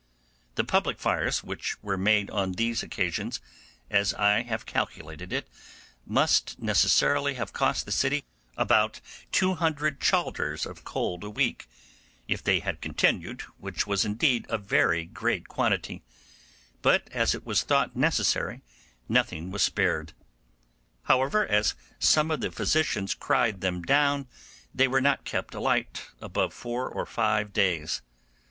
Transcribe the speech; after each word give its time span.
The 0.55 0.63
public 0.63 0.97
fires 0.99 1.43
which 1.43 1.79
were 1.83 1.95
made 1.95 2.31
on 2.31 2.53
these 2.53 2.81
occasions, 2.81 3.39
as 3.91 4.15
I 4.15 4.41
have 4.41 4.65
calculated 4.65 5.31
it, 5.31 5.47
must 6.07 6.57
necessarily 6.57 7.35
have 7.35 7.53
cost 7.53 7.85
the 7.85 7.91
city 7.91 8.25
about 8.57 8.99
200 9.31 10.01
chalders 10.01 10.65
of 10.65 10.83
coals 10.83 11.23
a 11.23 11.29
week, 11.29 11.67
if 12.27 12.43
they 12.43 12.61
had 12.61 12.81
continued, 12.81 13.41
which 13.59 13.85
was 13.85 14.03
indeed 14.03 14.47
a 14.49 14.57
very 14.57 15.05
great 15.05 15.47
quantity; 15.47 16.01
but 16.81 17.07
as 17.11 17.35
it 17.35 17.45
was 17.45 17.61
thought 17.61 17.95
necessary, 17.95 18.61
nothing 19.07 19.51
was 19.51 19.61
spared. 19.61 20.13
However, 21.03 21.45
as 21.45 21.75
some 21.99 22.31
of 22.31 22.41
the 22.41 22.49
physicians 22.49 23.13
cried 23.13 23.61
them 23.61 23.83
down, 23.83 24.27
they 24.73 24.87
were 24.87 24.99
not 24.99 25.25
kept 25.25 25.53
alight 25.53 26.07
above 26.19 26.55
four 26.55 26.89
or 26.89 27.05
five 27.05 27.53
days. 27.53 28.01